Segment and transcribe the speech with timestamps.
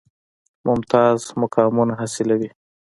[0.67, 2.49] ممتاز مقامونه حاصلوي.